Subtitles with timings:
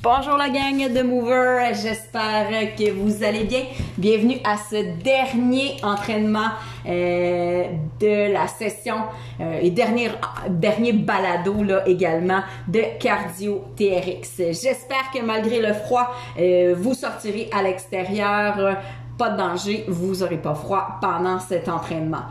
[0.00, 3.64] Bonjour la gang de Mover, j'espère que vous allez bien.
[3.96, 6.50] Bienvenue à ce dernier entraînement
[6.86, 7.64] euh,
[7.98, 8.94] de la session
[9.40, 10.12] euh, et dernier,
[10.50, 14.36] dernier balado là, également de cardio TRX.
[14.62, 18.76] J'espère que malgré le froid, euh, vous sortirez à l'extérieur.
[19.18, 22.22] Pas de danger, vous aurez pas froid pendant cet entraînement.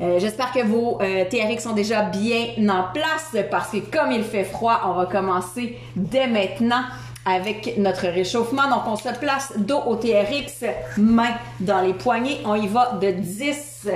[0.00, 4.24] Euh, J'espère que vos euh, TRX sont déjà bien en place parce que comme il
[4.24, 6.82] fait froid, on va commencer dès maintenant
[7.24, 8.68] avec notre réchauffement.
[8.68, 10.64] Donc on se place dos au TRX,
[10.96, 12.40] main dans les poignets.
[12.44, 13.88] On y va de 10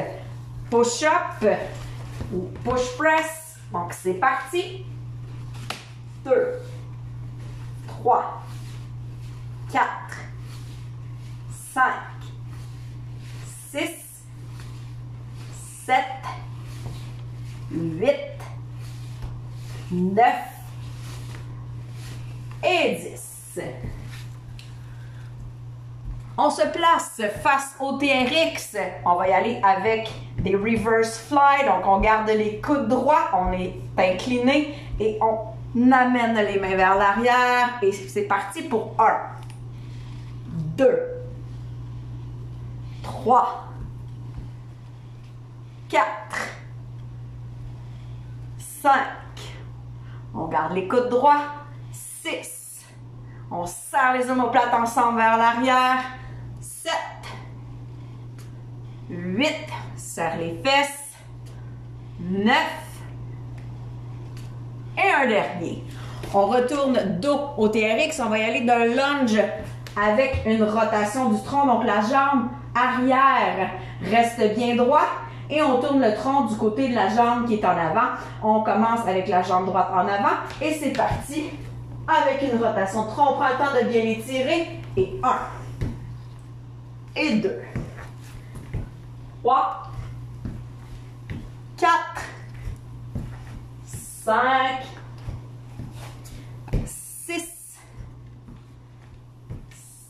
[0.71, 1.49] push-up
[2.33, 3.57] ou push-press.
[3.73, 4.85] Donc c'est parti.
[6.25, 6.33] 2,
[7.89, 8.43] 3,
[9.73, 9.83] 4,
[11.75, 11.83] 5,
[13.71, 14.06] 6,
[15.87, 15.95] 7,
[17.71, 18.11] 8,
[19.93, 20.27] 9
[22.65, 23.61] et 10.
[26.37, 28.77] On se place face au TRX.
[29.05, 31.65] On va y aller avec des reverse fly.
[31.67, 36.97] Donc, on garde les coudes droits, on est incliné et on amène les mains vers
[36.97, 37.79] l'arrière.
[37.81, 39.21] Et c'est parti pour 1,
[40.77, 40.99] 2,
[43.05, 43.66] 3,
[45.89, 46.05] 4,
[48.59, 48.93] 5,
[50.35, 51.43] on garde les coudes droits,
[51.93, 52.85] 6,
[53.53, 55.99] on serre les omoplates ensemble vers l'arrière,
[56.61, 56.93] 7,
[59.11, 59.49] 8,
[59.97, 61.15] serre les fesses,
[62.21, 62.57] 9,
[64.99, 65.85] et un dernier.
[66.35, 69.41] On retourne dos au TRX, on va y aller d'un lunge
[69.97, 73.71] avec une rotation du tronc, donc la jambe arrière
[74.03, 77.65] reste bien droite et on tourne le tronc du côté de la jambe qui est
[77.65, 78.17] en avant.
[78.43, 80.37] On commence avec la jambe droite en avant.
[80.61, 81.51] Et c'est parti
[82.07, 83.27] avec une rotation de tronc.
[83.31, 84.81] On prend le temps de bien l'étirer.
[84.97, 85.39] Et 1
[87.17, 87.61] et 2
[89.43, 89.83] 3
[91.77, 91.93] 4
[93.85, 94.87] 5
[96.85, 97.79] 6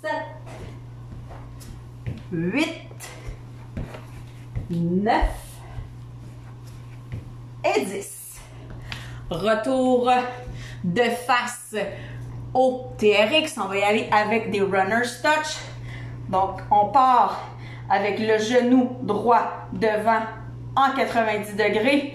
[0.03, 0.11] 7
[2.33, 2.86] 8
[4.71, 5.23] 9
[7.65, 8.41] et 10.
[9.31, 10.11] Retour
[10.83, 11.75] de face
[12.53, 13.59] au TRX.
[13.59, 15.59] On va y aller avec des runner's touch.
[16.29, 17.41] Donc, on part
[17.89, 20.23] avec le genou droit devant
[20.75, 22.15] en 90 degrés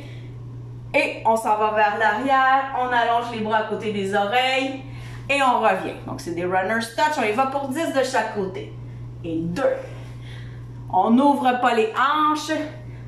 [0.93, 2.75] et on s'en va vers l'arrière.
[2.77, 4.83] On allonge les bras à côté des oreilles
[5.29, 5.95] et on revient.
[6.05, 7.17] Donc, c'est des runner's touch.
[7.17, 8.73] On y va pour 10 de chaque côté.
[9.23, 9.63] Et 2.
[10.93, 12.51] On n'ouvre pas les hanches.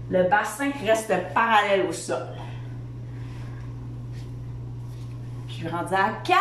[0.09, 2.27] Le bassin reste parallèle au sol.
[5.47, 6.39] Je suis rendue à 4.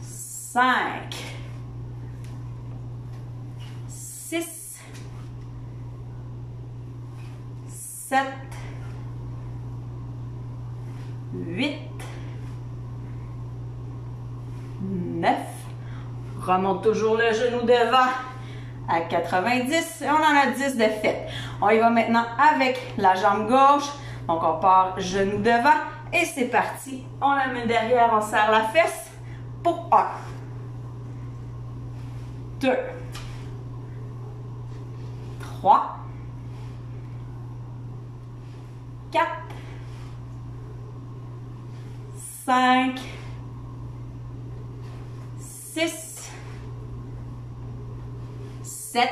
[0.00, 1.14] 5.
[3.88, 4.80] 6.
[7.68, 8.18] 7.
[11.34, 11.78] 8.
[14.82, 15.61] 9.
[16.46, 18.10] Remonte toujours le genou devant
[18.88, 21.28] à 90 et on en a 10 de fait.
[21.60, 23.88] On y va maintenant avec la jambe gauche.
[24.26, 25.70] Donc on part genou devant
[26.12, 27.04] et c'est parti.
[27.20, 29.10] On la met derrière, on serre la fesse
[29.62, 30.06] pour 1,
[32.60, 32.76] 2,
[35.60, 35.96] 3,
[39.12, 39.26] 4,
[42.44, 43.00] 5,
[45.38, 46.11] 6,
[48.92, 49.08] 7,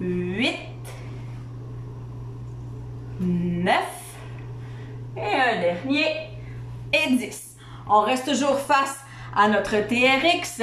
[0.00, 0.56] 8,
[3.20, 3.74] 9
[5.16, 6.30] et un dernier
[6.92, 7.58] et 10.
[7.88, 9.04] On reste toujours face
[9.36, 10.62] à notre TRX.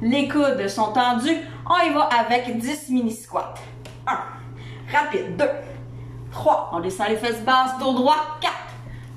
[0.00, 1.36] Les coudes sont tendus.
[1.64, 3.54] On y va avec 10 mini squats.
[4.08, 4.18] 1,
[4.92, 5.44] rapide, 2,
[6.32, 8.52] 3, on descend les fesses basses, dos droit, 4,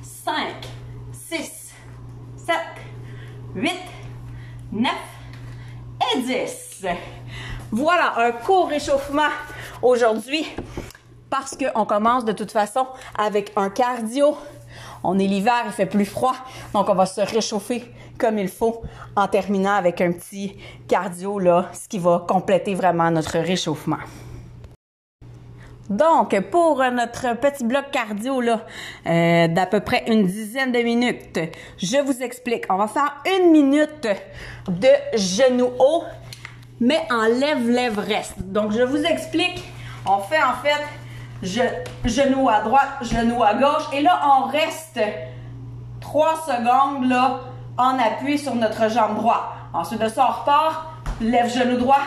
[0.04, 0.36] 5,
[1.12, 1.74] 6,
[2.38, 2.56] 7,
[3.56, 3.72] 8,
[4.74, 4.94] 9
[6.14, 6.86] et 10.
[7.72, 9.30] Voilà, un court réchauffement
[9.82, 10.46] aujourd'hui
[11.30, 12.88] parce qu'on commence de toute façon
[13.18, 14.38] avec un cardio.
[15.04, 16.36] On est l'hiver, il fait plus froid,
[16.74, 17.84] donc on va se réchauffer
[18.18, 18.82] comme il faut
[19.16, 20.58] en terminant avec un petit
[20.88, 21.40] cardio,
[21.74, 24.00] ce qui va compléter vraiment notre réchauffement.
[25.90, 28.62] Donc, pour notre petit bloc cardio là,
[29.06, 31.40] euh, d'à peu près une dizaine de minutes,
[31.78, 32.66] je vous explique.
[32.70, 34.08] On va faire une minute
[34.68, 36.04] de genou haut,
[36.80, 38.40] mais en lève-lève reste.
[38.40, 39.64] Donc, je vous explique.
[40.08, 40.84] On fait en fait
[41.44, 41.62] je,
[42.04, 45.00] genou à droite, genou à gauche, et là, on reste
[46.02, 47.42] 3 secondes là,
[47.78, 49.44] en appui sur notre jambe droite.
[49.74, 50.88] Ensuite de ça, on repart,
[51.22, 52.02] lève genou droit,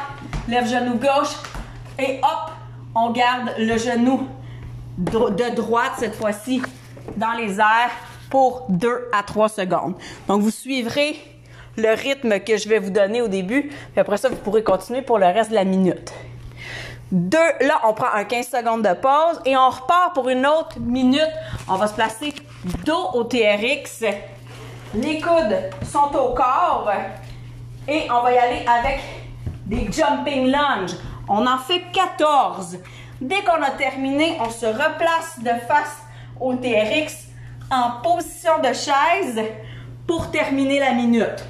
[0.49, 1.37] lève genou gauche
[1.99, 2.53] et hop,
[2.95, 4.27] on garde le genou
[4.99, 6.63] de droite cette fois-ci
[7.17, 7.91] dans les airs
[8.31, 9.95] pour 2 à 3 secondes.
[10.27, 11.17] Donc vous suivrez
[11.77, 15.03] le rythme que je vais vous donner au début, puis après ça vous pourrez continuer
[15.03, 16.13] pour le reste de la minute.
[17.11, 20.79] Deux, là, on prend un 15 secondes de pause et on repart pour une autre
[20.79, 21.31] minute.
[21.67, 22.35] On va se placer
[22.85, 24.05] dos au TRX.
[24.95, 26.91] Les coudes sont au corps
[27.87, 29.01] et on va y aller avec
[29.65, 30.97] des jumping lunges.
[31.29, 32.79] On en fait 14.
[33.21, 36.03] Dès qu'on a terminé, on se replace de face
[36.41, 37.29] au TRX
[37.71, 39.45] en position de chaise
[40.07, 41.45] pour terminer la minute.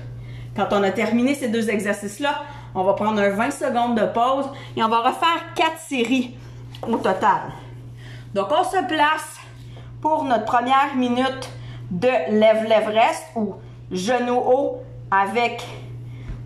[0.56, 2.42] Quand on a terminé ces deux exercices-là,
[2.74, 4.46] on va prendre un 20 secondes de pause
[4.76, 6.36] et on va refaire quatre séries
[6.86, 7.52] au total.
[8.34, 9.36] Donc, on se place
[10.00, 11.48] pour notre première minute
[11.90, 13.54] de lève-lève-reste ou
[13.90, 15.64] genou haut avec,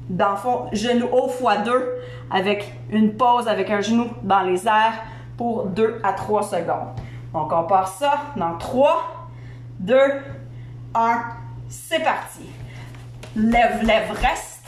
[0.08, 1.94] dans le fond, genou haut x 2
[2.32, 5.04] avec une pause avec un genou dans les airs
[5.36, 6.88] pour 2 à 3 secondes.
[7.34, 9.28] Donc, on part ça dans 3,
[9.80, 9.96] 2,
[10.94, 11.22] 1,
[11.68, 12.48] c'est parti.
[13.36, 14.64] Lève, lève, reste.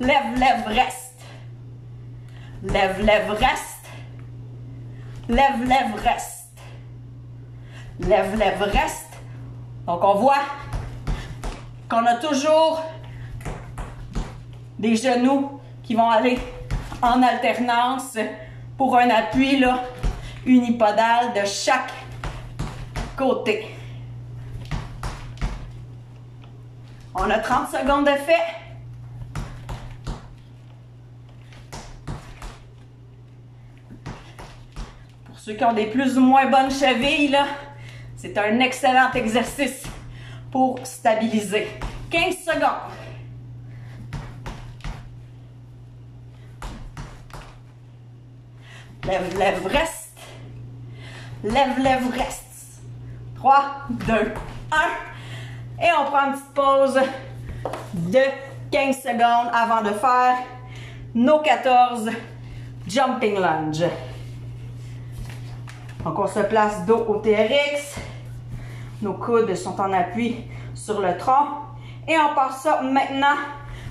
[0.00, 1.20] Lève, lève, reste.
[2.62, 3.86] Lève, lève, reste.
[5.28, 6.48] Lève, lève, reste.
[8.00, 9.12] Lève, lève, reste.
[9.86, 10.42] Donc, on voit
[11.88, 12.82] qu'on a toujours
[14.78, 15.60] des genoux
[15.92, 16.38] qui vont aller
[17.02, 18.16] en alternance
[18.78, 19.84] pour un appui là,
[20.46, 21.92] unipodal de chaque
[23.14, 23.74] côté.
[27.14, 28.42] On a 30 secondes de fait.
[35.36, 37.38] Ceux qui ont des plus ou moins bonnes chevilles,
[38.16, 39.82] c'est un excellent exercice
[40.50, 41.68] pour stabiliser.
[42.10, 43.01] 15 secondes.
[49.04, 50.16] Lève, lève, reste.
[51.42, 52.82] Lève, lève, reste.
[53.34, 55.84] 3, 2, 1.
[55.84, 57.00] Et on prend une petite pause
[57.94, 58.20] de
[58.70, 60.36] 15 secondes avant de faire
[61.16, 62.10] nos 14
[62.86, 63.84] jumping lunge.
[66.04, 67.96] Donc, on se place dos au TRX.
[69.02, 70.44] Nos coudes sont en appui
[70.76, 71.48] sur le tronc.
[72.06, 73.36] Et on part ça maintenant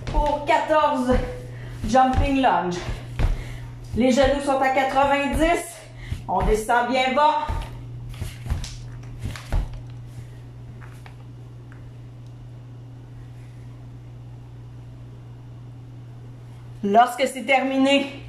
[0.05, 1.13] pour 14
[1.85, 2.77] jumping lunge.
[3.95, 5.45] Les genoux sont à 90.
[6.27, 7.47] On descend bien bas.
[16.83, 18.23] Lorsque c'est terminé,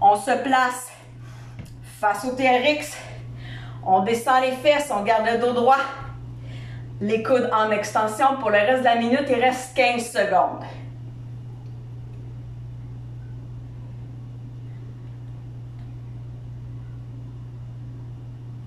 [0.00, 0.90] on se place
[2.00, 2.96] face au TRX
[3.86, 5.78] on descend les fesses, on garde le dos droit.
[7.00, 9.24] Les coudes en extension pour le reste de la minute.
[9.28, 10.62] Il reste 15 secondes.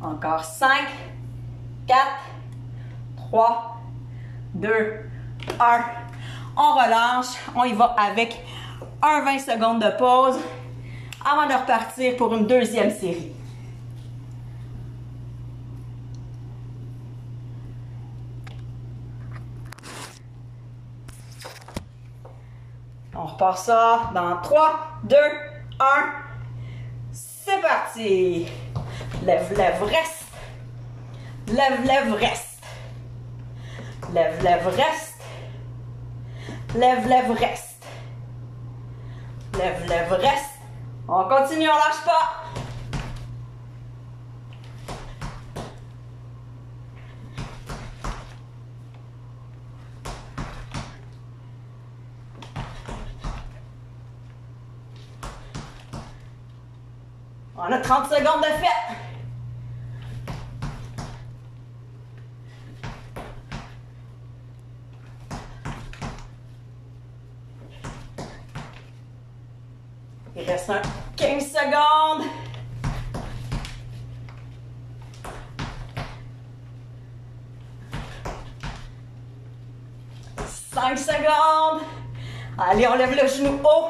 [0.03, 0.69] Encore 5,
[1.87, 1.97] 4,
[3.15, 3.77] 3,
[4.55, 4.69] 2,
[5.59, 5.83] 1.
[6.57, 7.37] On relâche.
[7.55, 8.45] On y va avec
[9.01, 10.39] un 20 secondes de pause
[11.25, 13.31] avant de repartir pour une deuxième série.
[23.15, 25.15] On repart ça dans 3, 2,
[25.79, 25.85] 1.
[27.13, 28.47] C'est parti.
[29.25, 30.25] Lève, lève, reste.
[31.47, 32.59] Lève, lève, reste.
[34.13, 35.21] Lève, lève, reste.
[36.75, 37.85] Lève, lève, reste.
[39.57, 40.59] Lève, reste.
[41.07, 42.43] On continue, on lâche pas.
[57.55, 58.92] On a 30 secondes de fait.
[80.73, 81.81] 5 secondes.
[82.57, 83.89] Allez, on lève le genou haut.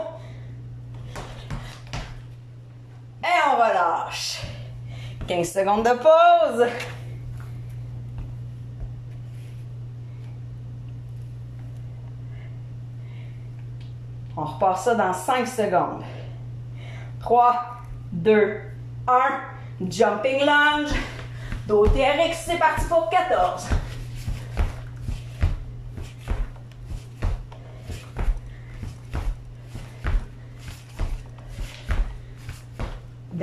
[3.23, 4.41] Et on relâche.
[5.27, 6.67] 15 secondes de pause.
[14.35, 16.03] On repart ça dans 5 secondes.
[17.21, 17.77] 3,
[18.11, 18.61] 2,
[19.07, 19.13] 1.
[19.89, 20.89] Jumping lunge.
[21.65, 23.69] Dos TRX, c'est parti pour 14.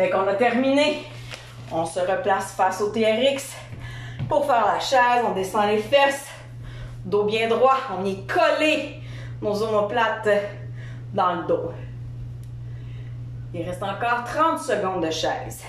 [0.00, 1.04] Dès qu'on a terminé,
[1.70, 3.54] on se replace face au TRX
[4.30, 5.22] pour faire la chaise.
[5.28, 6.26] On descend les fesses,
[7.04, 7.76] dos bien droit.
[7.98, 9.02] On est collé
[9.42, 10.26] nos omoplates
[11.12, 11.72] dans le dos.
[13.52, 15.62] Il reste encore 30 secondes de chaise.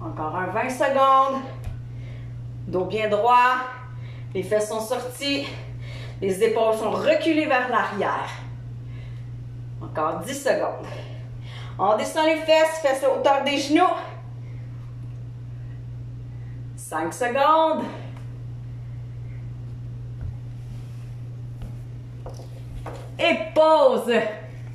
[0.00, 1.42] Encore un 20 secondes.
[2.68, 3.56] Dos bien droit.
[4.32, 5.48] Les fesses sont sorties.
[6.20, 8.28] Les épaules sont reculées vers l'arrière.
[9.80, 10.86] Encore 10 secondes.
[11.78, 13.80] On descend les fesses, fesses à hauteur des genoux.
[16.76, 17.84] 5 secondes.
[23.18, 24.12] Et pause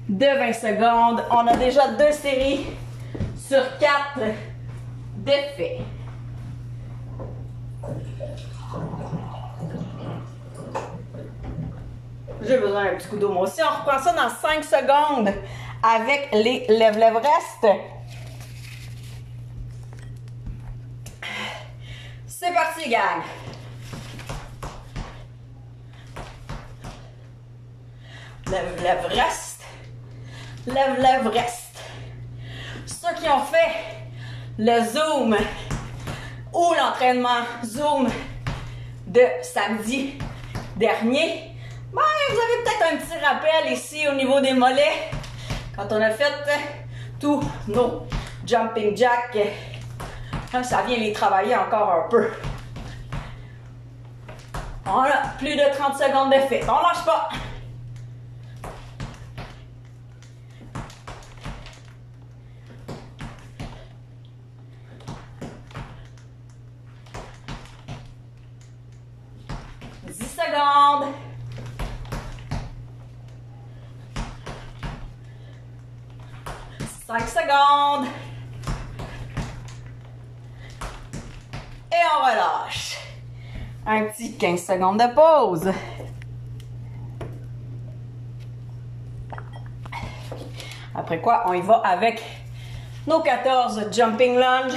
[0.09, 1.23] de 20 secondes.
[1.29, 2.65] On a déjà deux séries
[3.37, 4.19] sur 4
[5.17, 5.81] d'effets.
[12.47, 13.61] J'ai besoin d'un petit coup d'eau moi aussi.
[13.63, 15.33] On reprend ça dans 5 secondes
[15.81, 17.67] avec les lève-lève rest.
[22.27, 23.23] C'est parti, gang!
[28.51, 29.63] Lève, lève, reste.
[30.67, 31.79] Lève, lève, reste.
[32.85, 33.71] Ceux qui ont fait
[34.59, 35.35] le Zoom
[36.53, 38.07] ou l'entraînement Zoom
[39.07, 40.19] de samedi
[40.75, 41.54] dernier,
[42.29, 45.09] vous avez peut-être un petit rappel ici au niveau des mollets
[45.75, 46.33] quand on a fait
[47.19, 48.07] tous nos
[48.45, 49.37] jumping jacks.
[50.53, 52.29] Hein, ça vient les travailler encore un peu.
[54.85, 56.61] Voilà, plus de 30 secondes d'effet.
[56.67, 57.29] On lâche pas.
[77.07, 78.07] 5 secondes.
[81.91, 82.97] Et on relâche.
[83.87, 85.71] Un petit 15 secondes de pause.
[90.95, 92.23] Après quoi, on y va avec
[93.05, 94.73] nos 14 jumping lunge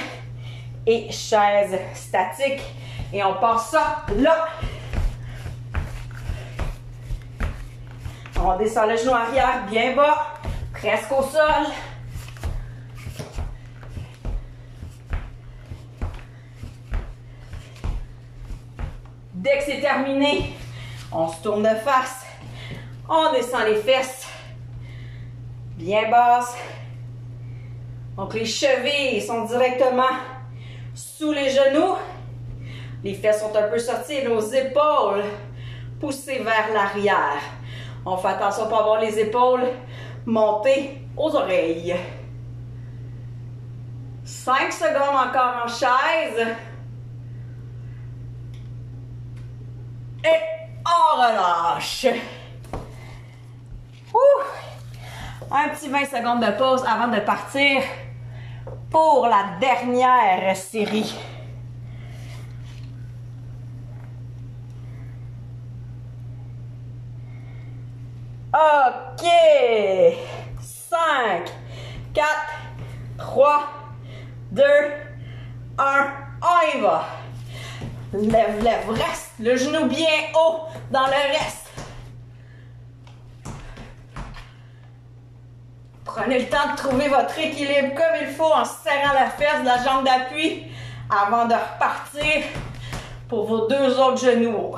[0.87, 2.61] et chaise statique.
[3.11, 4.49] Et on passe ça là.
[8.39, 10.35] On descend le genou arrière bien bas,
[10.75, 11.67] presque au sol.
[19.39, 20.53] Dès que c'est terminé,
[21.13, 22.27] on se tourne de face,
[23.09, 24.27] on descend les fesses,
[25.77, 26.57] bien basses.
[28.17, 30.11] Donc les chevilles sont directement
[30.93, 31.95] sous les genoux.
[33.05, 35.23] Les fesses sont un peu sorties, nos épaules
[36.01, 37.41] poussées vers l'arrière.
[38.05, 39.69] On fait attention pour avoir les épaules
[40.27, 41.95] montées aux oreilles.
[44.25, 46.57] 5 secondes encore en chaise.
[50.29, 50.41] Et
[50.85, 52.07] on relâche.
[55.51, 57.83] Un petit 20 secondes de pause avant de partir
[58.91, 61.15] pour la dernière série.
[68.53, 69.27] OK.
[70.61, 71.53] 5,
[72.13, 72.27] 4,
[73.17, 73.69] 3,
[74.51, 74.65] 2,
[75.79, 76.07] 1.
[76.41, 77.18] On y va.
[78.13, 79.33] Lève, lève, reste.
[79.39, 80.61] Le genou bien haut
[80.91, 81.69] dans le reste.
[86.07, 89.67] Prenez le temps de trouver votre équilibre comme il faut en serrant la fesse de
[89.67, 90.65] la jambe d'appui
[91.11, 92.45] avant de repartir
[93.29, 94.75] pour vos deux autres genoux.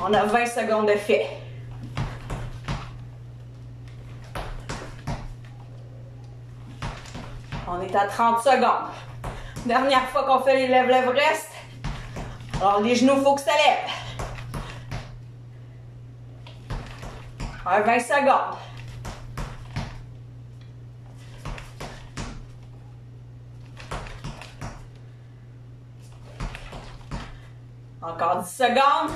[0.00, 1.26] On a 20 secondes de fait.
[7.68, 8.88] On est à 30 secondes.
[9.66, 11.50] Dernière fois qu'on fait les reste.
[12.60, 13.90] Alors les genoux, faut que ça lève.
[17.84, 18.56] 20 secondes.
[28.00, 29.10] Encore 10 secondes.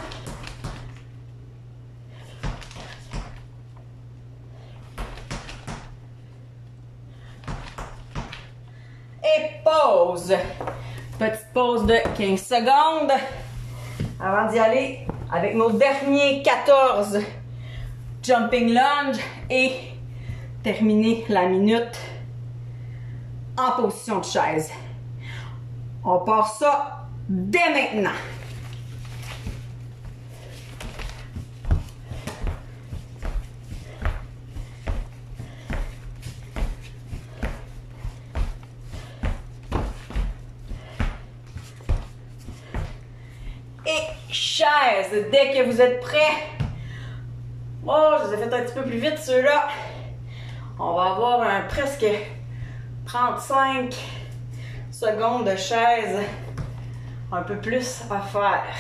[9.65, 10.35] pause.
[11.19, 11.53] Petite
[11.87, 13.13] de 15 secondes
[14.21, 17.19] avant d'y aller avec nos derniers 14
[18.23, 19.17] jumping lunge
[19.51, 19.73] et
[20.63, 21.99] terminer la minute
[23.59, 24.71] en position de chaise.
[26.05, 28.17] On part ça dès maintenant.
[45.31, 46.19] Dès que vous êtes prêts.
[47.87, 49.69] Oh, je les ai fait un petit peu plus vite ceux-là.
[50.79, 52.07] On va avoir un presque
[53.07, 53.95] 35
[54.91, 56.21] secondes de chaise.
[57.33, 58.75] Un peu plus à faire.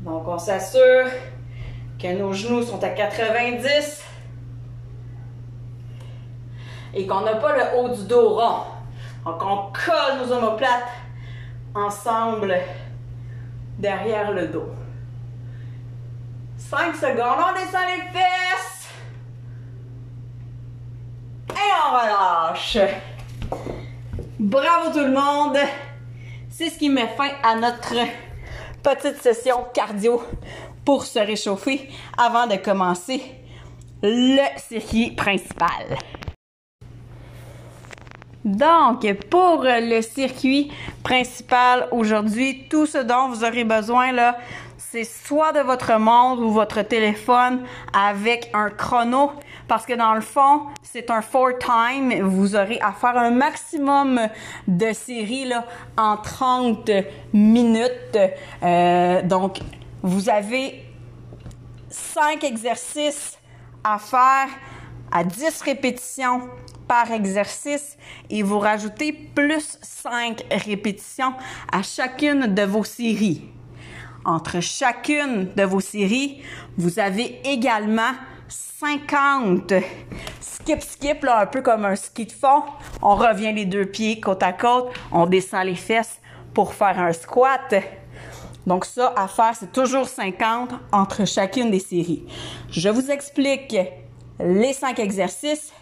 [0.00, 1.06] Donc, on s'assure
[1.98, 4.04] que nos genoux sont à 90
[6.94, 8.69] et qu'on n'a pas le haut du dos rond.
[9.24, 10.88] Donc, on colle nos omoplates
[11.74, 12.54] ensemble
[13.78, 14.70] derrière le dos.
[16.56, 18.88] 5 secondes, on descend les fesses.
[21.50, 22.78] Et on relâche.
[24.38, 25.58] Bravo tout le monde.
[26.48, 27.94] C'est ce qui met fin à notre
[28.82, 30.22] petite session cardio
[30.84, 33.22] pour se réchauffer avant de commencer
[34.02, 35.98] le circuit principal.
[38.44, 44.38] Donc, pour le circuit principal aujourd'hui, tout ce dont vous aurez besoin là,
[44.78, 49.30] c'est soit de votre montre ou votre téléphone avec un chrono
[49.68, 52.22] parce que dans le fond, c'est un four time.
[52.22, 54.20] Vous aurez à faire un maximum
[54.66, 55.64] de séries là,
[55.96, 56.90] en 30
[57.32, 58.18] minutes.
[58.64, 59.60] Euh, donc,
[60.02, 60.82] vous avez
[61.88, 63.38] 5 exercices
[63.84, 64.48] à faire
[65.12, 66.48] à 10 répétitions
[66.90, 67.96] par exercice
[68.30, 71.34] et vous rajoutez plus 5 répétitions
[71.70, 73.42] à chacune de vos séries.
[74.24, 76.42] Entre chacune de vos séries,
[76.76, 78.10] vous avez également
[78.48, 79.72] 50
[80.40, 82.64] skip skip là un peu comme un ski de fond.
[83.02, 86.18] On revient les deux pieds côte à côte, on descend les fesses
[86.54, 87.72] pour faire un squat.
[88.66, 92.26] Donc ça à faire c'est toujours 50 entre chacune des séries.
[92.68, 93.76] Je vous explique
[94.40, 95.72] les 5 exercices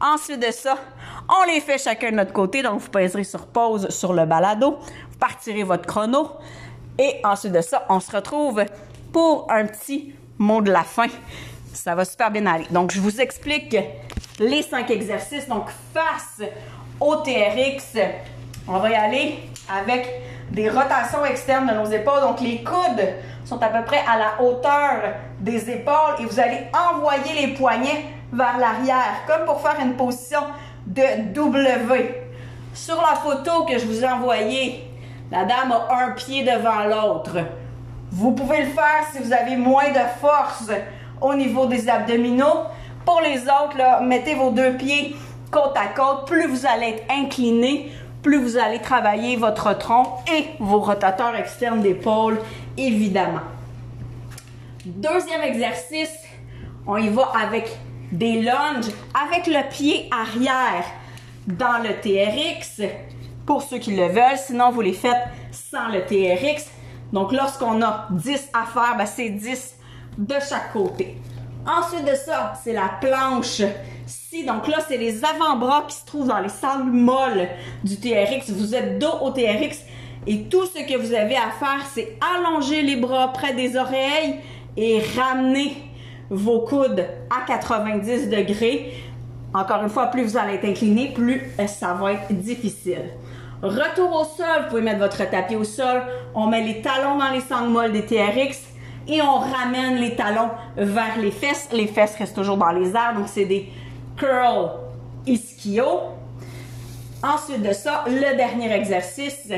[0.00, 0.76] Ensuite de ça,
[1.28, 2.62] on les fait chacun de notre côté.
[2.62, 4.78] Donc, vous pèserez sur pause sur le balado.
[5.10, 6.32] Vous partirez votre chrono.
[6.98, 8.64] Et ensuite de ça, on se retrouve
[9.12, 11.06] pour un petit mot de la fin.
[11.72, 12.66] Ça va super bien aller.
[12.70, 13.76] Donc, je vous explique
[14.38, 15.48] les cinq exercices.
[15.48, 16.42] Donc, face
[17.00, 17.98] au TRX,
[18.68, 20.08] on va y aller avec
[20.50, 22.20] des rotations externes de nos épaules.
[22.20, 23.14] Donc, les coudes
[23.46, 28.15] sont à peu près à la hauteur des épaules et vous allez envoyer les poignets
[28.36, 30.40] vers l'arrière, comme pour faire une position
[30.86, 32.22] de W.
[32.74, 34.90] Sur la photo que je vous ai envoyée,
[35.30, 37.38] la dame a un pied devant l'autre.
[38.12, 40.70] Vous pouvez le faire si vous avez moins de force
[41.20, 42.64] au niveau des abdominaux.
[43.04, 45.16] Pour les autres, mettez vos deux pieds
[45.50, 46.26] côte à côte.
[46.26, 47.90] Plus vous allez être incliné,
[48.22, 52.38] plus vous allez travailler votre tronc et vos rotateurs externes d'épaule,
[52.76, 53.40] évidemment.
[54.84, 56.16] Deuxième exercice,
[56.86, 57.76] on y va avec
[58.12, 60.84] des lunges avec le pied arrière
[61.46, 62.82] dans le TRX
[63.44, 64.38] pour ceux qui le veulent.
[64.38, 66.70] Sinon, vous les faites sans le TRX.
[67.12, 69.76] Donc, lorsqu'on a 10 à faire, ben, c'est 10
[70.18, 71.16] de chaque côté.
[71.66, 73.62] Ensuite de ça, c'est la planche
[74.06, 74.44] ci.
[74.44, 77.48] Donc là, c'est les avant-bras qui se trouvent dans les salles molles
[77.84, 78.50] du TRX.
[78.50, 79.78] Vous êtes dos au TRX
[80.26, 84.40] et tout ce que vous avez à faire, c'est allonger les bras près des oreilles
[84.76, 85.76] et ramener
[86.30, 88.94] vos coudes à 90 degrés.
[89.54, 93.10] Encore une fois, plus vous allez être incliné, plus euh, ça va être difficile.
[93.62, 96.02] Retour au sol, vous pouvez mettre votre tapis au sol.
[96.34, 98.58] On met les talons dans les sangles molles des TRX
[99.08, 101.68] et on ramène les talons vers les fesses.
[101.72, 103.70] Les fesses restent toujours dans les airs, donc c'est des
[104.16, 104.72] curls
[105.26, 106.00] ischio.
[107.22, 109.48] Ensuite de ça, le dernier exercice,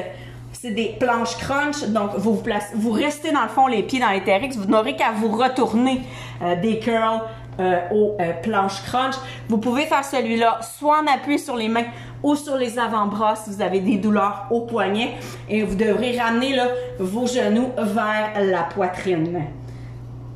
[0.60, 1.84] c'est des planches crunch.
[1.88, 4.56] Donc, vous, restez dans le fond les pieds dans les TRX.
[4.56, 6.00] Vous n'aurez qu'à vous retourner
[6.42, 7.20] euh, des curls
[7.60, 9.14] euh, aux euh, planches crunch.
[9.48, 11.86] Vous pouvez faire celui-là soit en appui sur les mains
[12.22, 15.14] ou sur les avant-bras si vous avez des douleurs au poignet.
[15.48, 16.56] Et vous devrez ramener
[16.98, 19.44] vos genoux vers la poitrine.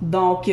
[0.01, 0.51] Donc,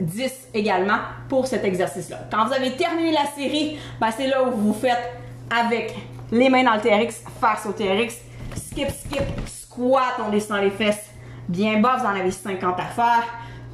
[0.00, 2.20] 10 également pour cet exercice-là.
[2.30, 5.12] Quand vous avez terminé la série, ben, c'est là où vous faites
[5.50, 5.94] avec
[6.30, 11.12] les mains dans le TRX face au TRX skip, skip, squat, on descend les fesses
[11.48, 13.24] bien bas, vous en avez 50 à faire.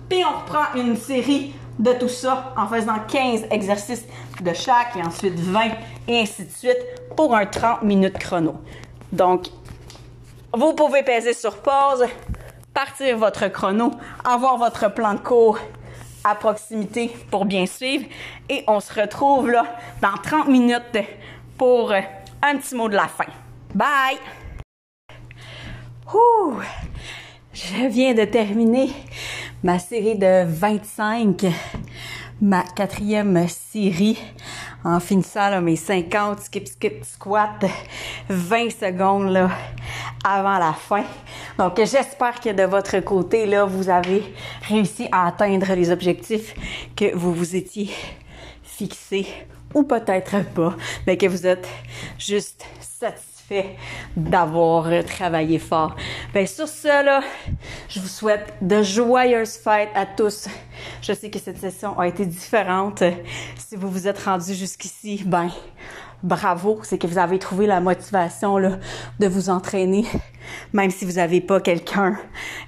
[0.09, 4.05] Puis on reprend une série de tout ça en faisant 15 exercices
[4.41, 5.61] de chaque et ensuite 20
[6.09, 6.79] et ainsi de suite
[7.17, 8.57] pour un 30 minutes chrono.
[9.12, 9.49] Donc,
[10.53, 12.05] vous pouvez peser sur pause,
[12.75, 13.93] partir votre chrono,
[14.25, 15.59] avoir votre plan de cours
[16.25, 18.07] à proximité pour bien suivre
[18.49, 19.64] et on se retrouve là
[20.03, 20.99] dans 30 minutes
[21.57, 23.27] pour un petit mot de la fin.
[23.75, 24.19] Bye!
[26.14, 26.55] Ouh,
[27.53, 28.88] je viens de terminer
[29.62, 31.44] ma série de 25
[32.40, 34.18] ma quatrième série.
[34.85, 37.62] En finissant là, mes 50 skip skip squat
[38.31, 39.51] 20 secondes
[40.25, 41.05] avant la fin.
[41.59, 44.23] Donc j'espère que de votre côté là vous avez
[44.66, 46.55] réussi à atteindre les objectifs
[46.97, 47.90] que vous vous étiez
[48.62, 49.27] fixés
[49.75, 50.75] ou peut-être pas,
[51.07, 51.68] mais que vous êtes
[52.18, 53.38] juste satisfait
[54.17, 55.97] d'avoir travaillé fort.
[56.35, 57.21] Ben sur ce là,
[57.89, 60.49] je vous souhaite de joyeuses fêtes à tous.
[61.03, 63.03] Je sais que cette session a été différente.
[63.57, 65.51] Si vous vous êtes rendu jusqu'ici, ben
[66.22, 68.78] bravo, c'est que vous avez trouvé la motivation là,
[69.18, 70.04] de vous entraîner,
[70.72, 72.18] même si vous n'avez pas quelqu'un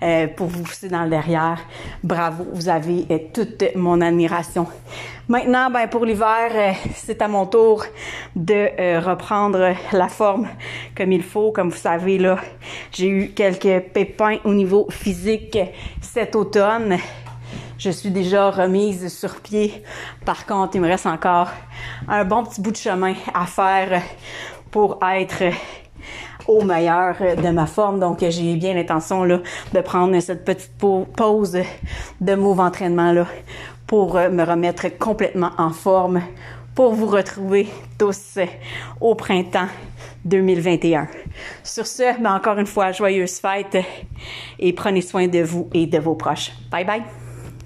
[0.02, 1.58] euh, pour vous pousser dans le derrière.
[2.02, 4.66] Bravo, vous avez euh, toute mon admiration.
[5.28, 7.84] Maintenant, ben pour l'hiver, euh, c'est à mon tour
[8.34, 10.48] de reprendre la forme
[10.96, 11.52] comme il faut.
[11.52, 12.38] Comme vous savez là,
[12.92, 15.58] j'ai eu quelques pépins au niveau physique
[16.00, 16.98] cet automne.
[17.80, 19.82] Je suis déjà remise sur pied.
[20.26, 21.48] Par contre, il me reste encore
[22.08, 24.02] un bon petit bout de chemin à faire
[24.70, 25.44] pour être
[26.46, 27.98] au meilleur de ma forme.
[27.98, 29.40] Donc, j'ai bien l'intention là
[29.72, 31.58] de prendre cette petite pause
[32.20, 33.26] de move entraînement là
[33.86, 36.20] pour me remettre complètement en forme
[36.74, 37.66] pour vous retrouver
[37.98, 38.38] tous
[39.00, 39.68] au printemps
[40.26, 41.08] 2021.
[41.64, 43.78] Sur ce, ben, encore une fois, joyeuse fête
[44.58, 46.52] et prenez soin de vous et de vos proches.
[46.70, 47.19] Bye bye.